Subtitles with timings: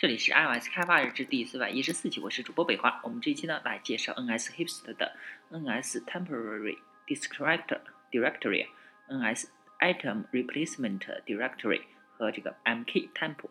[0.00, 3.02] 这里是 iOS 开发日志第四百一十四期，我是主播北华。
[3.04, 5.14] 我们这一期呢来介绍 NS Hipster 的
[5.50, 8.66] NS Temporary Directory、Directory、
[9.10, 11.82] NS Item Replacement Directory
[12.16, 13.50] 和这个 MKTemp。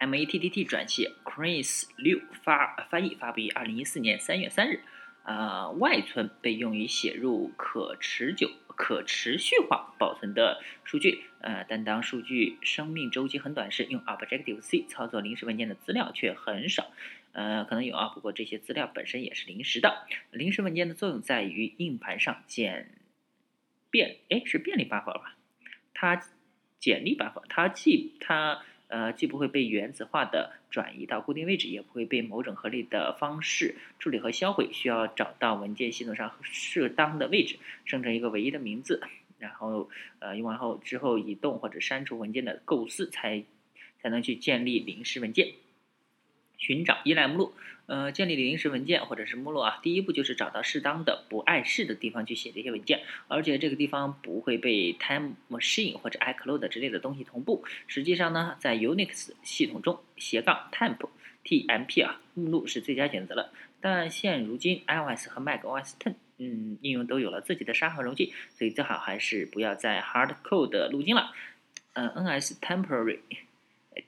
[0.00, 4.82] MATTT 转写 Chris 六发翻译发布于二零一四年三月三日。
[5.22, 8.50] 啊，外存被用于写入可持久。
[8.76, 16.90] 可持续化保存的数据，呃，但当数据生命周期很短时，用 Objective C 操作临时文件的资料却很少，
[17.32, 20.06] 呃，可能有啊，不过这些资料本身也是临时的。
[20.30, 23.02] 临时文件的作用在于硬盘上简
[23.90, 25.36] 便，哎，是便利 buffer 吧？
[25.92, 26.22] 它
[26.78, 28.62] 简历 buffer，它既它。
[28.90, 34.68] 呃，既不会被原子化的转移到固定位置，也不会被某种合理的方式处理和销毁。
[34.72, 39.00] 需要找到文件系统上适当的位置，生成一个唯一的名字，
[39.38, 43.44] 然后呃用完后之后移动或者删除文件的构思，才
[44.02, 45.52] 才能去建立临时文件。
[46.60, 47.54] 寻找依赖目录，
[47.86, 57.64] 呃，建立临时文件或者是目录啊，第一步就是找到适当的不碍事的地方去写这些文件，而且这个地方不会被 Time Machine 或者 iCloud 之类的东西同步。
[57.88, 60.98] 实际上呢，在 Unix 系统中，斜杠 temp
[61.42, 63.52] tmp 啊目录是最佳选择了。
[63.80, 71.32] 但现如今 iOS 和 macOS 10嗯应用都有了自己的沙盒容器，所以最好还是不要再 hardcode 路径了。
[71.94, 73.20] 嗯，NS Temporary。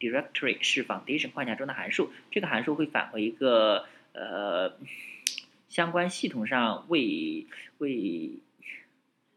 [0.01, 4.77] Directory 是 Foundation 框架中的函数，这个函数会返回一个呃
[5.69, 7.47] 相关系统上为
[7.79, 8.31] 为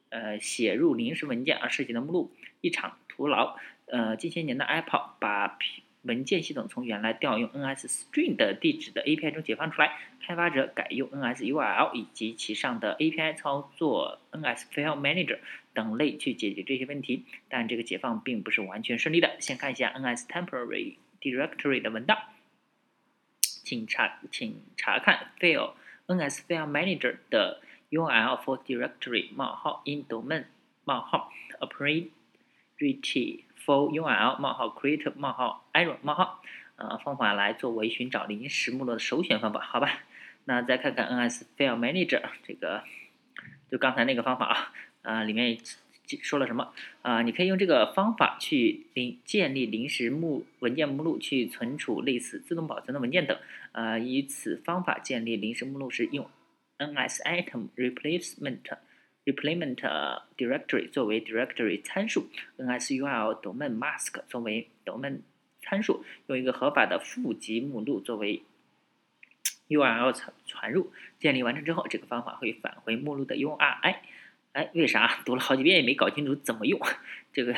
[0.10, 3.58] 呃写入临时文件而设计的目录，一场徒劳。
[3.88, 5.58] 呃，近些年的 Apple 把
[6.02, 15.40] 文件系统从原来调用 NSString 的地址的 API 中解放出来，开发者改用 NSURL 以及其上的 API 操作 NSFileManager。
[15.76, 19.36] 等类去解决这些问题，但这个解放并不是完全顺利的。
[19.40, 22.18] 先看一下 NS Temporary Directory 的文档，
[23.42, 25.74] 请查请查看 File
[26.08, 30.46] NS File Manager 的 URL for Directory 冒号 in domain
[30.84, 32.10] 冒号 Operator
[33.66, 36.42] for URL 冒号 Create 冒号 Error 冒号
[36.78, 40.04] 呃方法来作为寻找临时目录的首选方法，好吧？
[40.46, 42.84] 那再看看 NS File Manager 这个，
[43.72, 44.74] 就刚才那个方法啊。
[45.06, 45.58] 啊，里面
[46.22, 47.22] 说了什么啊？
[47.22, 53.38] 你可以用这个方法去临建立临时目文件目录，去存储类似自动保存的文件等。
[53.72, 56.30] 呃，以此方法建立临时目录时，用
[56.78, 58.60] NS Item Replacement
[59.26, 59.76] Replacement
[60.38, 65.22] Directory 作为 Directory 参数，NSURL Domain Mask 作为 Domain
[65.62, 68.44] 参数，用一个合法的负极目录作为
[69.70, 70.92] URL 传传入。
[71.18, 73.96] 建立完成之后，这个方法会返回目录的 URI。
[74.56, 76.80] 哎，为啥 读了好几遍也没搞清楚怎么用？
[77.34, 77.54] 这个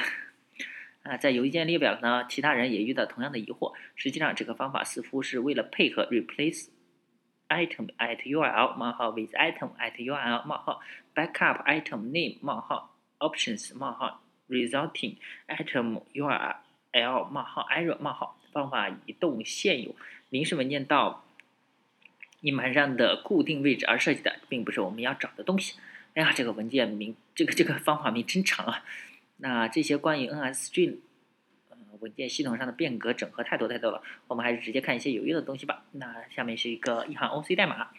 [1.03, 3.73] 啊，在邮件列表呢，其他人也遇到同样的疑惑。
[3.95, 6.69] 实际上，这个方法似乎是为了配合 replace
[7.49, 10.81] item at URL 冒号 with item at URL 冒号
[11.13, 19.95] backup item name 冒号 options 冒号 resulting item URL 冒号 error 冒号方法移动现有
[20.29, 21.23] 临时文件到
[22.41, 25.77] 硬盘上的固定位置而设计的，并不是我们要找的东西。
[26.17, 28.83] 哎呀，这个文件名，这个这个方法名真长啊！
[29.37, 30.95] 那这些关于 NSString
[31.69, 35.83] 呃文件系统上的变革整合太多太多了，我们还是直接看一些有用的东西吧。
[35.91, 37.89] 那下面是一个一行 OC 代码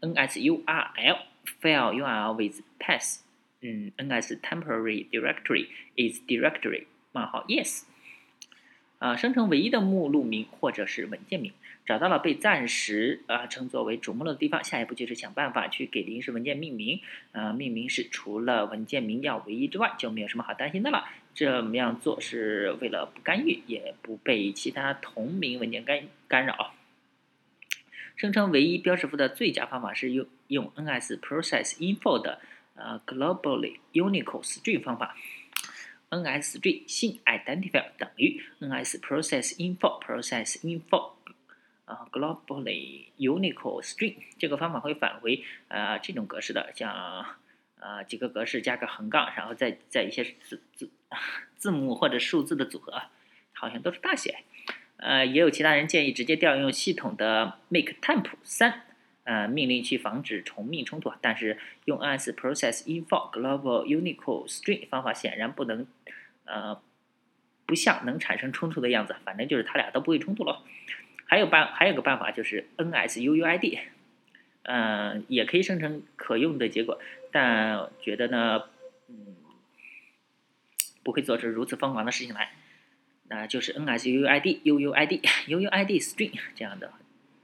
[0.00, 1.18] ：NSURL
[1.60, 3.18] file URL with path，
[3.60, 5.66] 嗯，NS temporary directory
[5.96, 7.82] is directory 冒号 yes，
[8.98, 11.52] 啊，生成唯一的目录名或者是文件名。
[11.84, 17.00] 找到了被暂时啊称作为主目录的地方，下一步就是想办法去给临时文件命名。
[17.30, 21.04] 呃，命名时除了文件名要唯一之外，就没有什么好担心的了。
[21.32, 26.74] 这么样做是为了不干预，也不被其他同名文件干干扰。
[28.16, 32.40] 生成唯一标识符的最佳方法是用用 NS Process Info 的
[32.74, 35.14] 呃 Globally Unique String 方法。
[36.22, 41.12] NS String 性 Identifier 等于 NS Process Info Process Info。
[41.84, 46.92] 啊，globally unique string 这个方法会返回啊这种格式的，像
[47.78, 50.90] 啊几个格式加个横杠，然后再再一些字字
[51.54, 53.02] 字母或者数字的组合，
[53.52, 54.38] 好像都是大写。
[54.96, 58.85] 呃，也有其他人建议直接调用系统的 make temp 三
[59.26, 65.86] 呃命令去防止重命冲突，但是用 NS process info global unique string 方法显然不能
[66.46, 66.80] 呃
[67.66, 70.62] 不像能产生冲突的样子，反正就是它俩都不会冲突了。
[71.26, 73.80] 还有办还有个办法就是 NSUUID，
[74.62, 77.00] 嗯，也可以生成可用的结果，
[77.32, 78.62] 但觉得呢，
[79.08, 79.34] 嗯，
[81.02, 82.52] 不会做出如此疯狂的事情来。
[83.28, 86.92] 那就是 NSUUID UUID UUID string 这样的，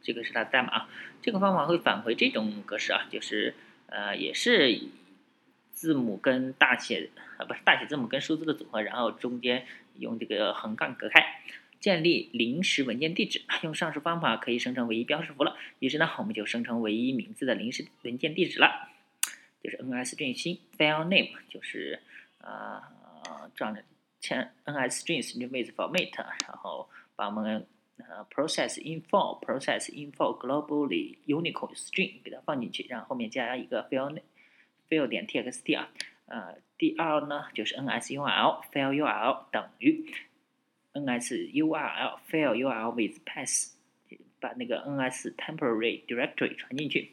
[0.02, 0.88] 这个是它的代码啊。
[1.22, 3.54] 这个方法会返回这种格式啊，就是
[3.86, 4.80] 呃也是
[5.72, 9.66] 字母跟大写啊不是大写字母跟数字的组合，然后中间
[9.98, 11.42] 用这个横杠隔开，
[11.80, 13.42] 建立临时文件地址。
[13.62, 15.56] 用上述方法可以生成唯一标识符了。
[15.78, 18.88] 于是呢，我们就生成唯一名字的临时文件地址了，
[19.62, 22.00] 就是 NSString file name，就是
[22.40, 22.82] 呃
[23.54, 23.82] 这样的。
[24.24, 26.16] 前 NSString with format，
[26.46, 27.66] 然后把我们
[27.97, 34.21] 呃 process info process info globally Unicode string 给它放进去，然后后面加一个 file
[34.89, 35.89] file 点 txt 啊，
[36.27, 40.05] 呃，第二呢就是 NSURL file URL 等于
[40.93, 43.71] NSURL file URL with path，
[44.39, 47.11] 把那个 NS temporary directory 传进去，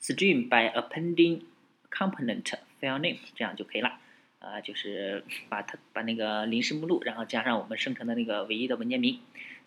[0.00, 1.42] string by appending
[1.90, 2.44] component
[2.80, 4.00] file name，这样就可以了。
[4.41, 9.19] 啊，就是 把它把那个临时目录，然后加上我们生成的那个唯一的文件名，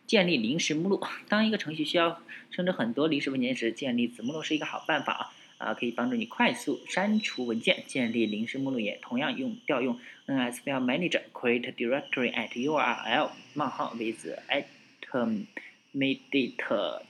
[0.07, 1.01] 建立临时目录。
[1.31, 7.85] 当一个程序需要生成很多临时文件时，建立子目录是一个好办法啊，啊，可以帮助你快速删除文件。
[7.87, 15.47] 建立临时目录也同样用调用 NS File Manager create directory at URL 冒号 with item
[15.95, 16.57] immediate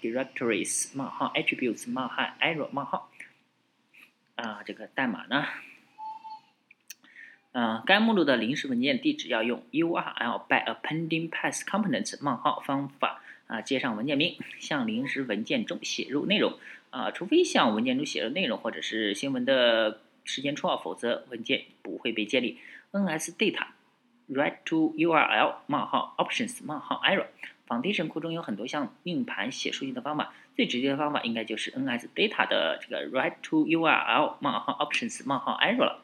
[0.03, 3.11] directories 冒号 attributes 冒号 error 冒号
[4.35, 5.47] 啊，这个代码呢？
[7.55, 16.55] 嗯，该目录的临时文件地址要用 URL by appending path components 冒号方法啊，接上文件名，向临时文件中写入内容
[16.91, 22.59] 啊，除非向文件中写入内容或者是新闻的时间戳，否则文件不会被建立。
[22.91, 23.67] NS data
[24.29, 27.27] write to URL 冒号 options 冒号 error
[27.69, 36.01] Foundation 库中有很多像硬盘写数据的方法，最直接的方法应该就是 NS data 的这个 write to URL 冒号 options 冒号 error 了。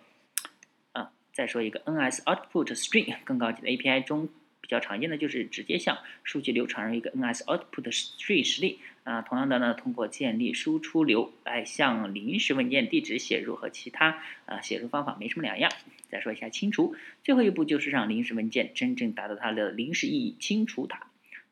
[1.32, 4.28] 再说一个 NS Output String，更高级的 API 中
[4.60, 9.22] 比较常见的就是直接向数据流传入一个 NS Output String 实例啊。
[9.22, 15.70] 同样的呢，通过建立输出流来向临时文件地址写入，和其他啊写入方法没什么两样。
[16.08, 21.06] 再说一下清除，最后一步就是让临时文件真正达到它的临时意义，清除它。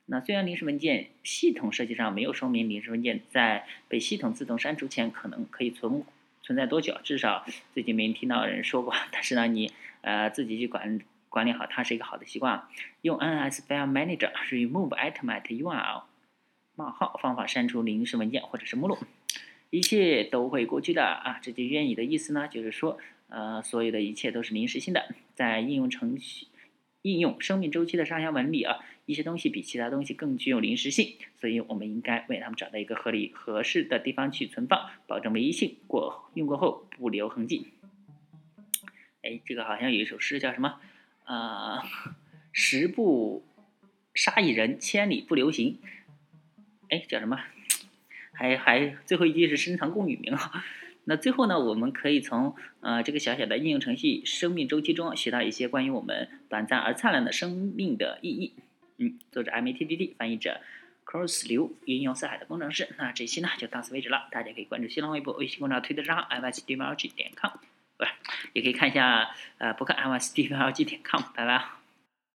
[0.06, 6.02] 那虽然临时文件系统设计上没有说明临时文件在被系统自动删除前可能可以存。
[6.48, 6.98] 存在多久？
[7.04, 8.94] 至少最近没听到人说过。
[9.12, 10.98] 但是呢，你呃自己去管
[11.28, 12.66] 管理好它是一个好的习惯。
[13.02, 16.04] 用 NS File Manager remove item at URL
[16.74, 18.96] 冒号方法删除临时文件或者是目录，
[19.68, 21.38] 一切都会过去的啊。
[21.42, 22.98] 这句谚语的意思呢，就是说
[23.28, 26.46] 呃所有的一切都是临时性的，在应用程序。
[27.02, 28.78] 应用生命周期的上下文里啊，
[29.08, 37.68] 一些东西比其他东西更具有临时性，所以我们应该为它们找到一个合理合适的地方去存放，保证唯一性，过用过后不留痕迹。
[39.22, 40.78] 哎，这个好像有一首诗叫什么？
[41.24, 41.82] 啊，
[42.52, 43.46] 十步
[44.12, 45.78] 杀一人，千里不留行。
[46.90, 47.40] 哎，叫什么？
[48.32, 50.62] 还还最后一句是深藏功与名啊。
[51.04, 58.52] 那最后呢，我们可以从呃这个小小的应用程序生命周期中学到一些关于我们短暂而灿烂的生命的意义。
[58.98, 60.60] 嗯，作者 M A T D D，翻译者
[61.06, 62.88] Cross 刘，云游四海的工程师。
[62.98, 67.52] 那这期呢就到此为止了，大家可以关注新浪微博、微信公众号、推特账号 MSDMLG 点 com，
[67.96, 68.10] 不是，
[68.52, 71.77] 也可以看一下呃博客 MSDMLG 点 com，拜拜。